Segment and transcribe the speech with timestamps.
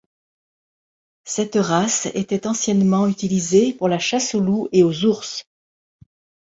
[1.25, 5.45] Cette race était anciennement utilisée pour la chasse aux loups et aux ours.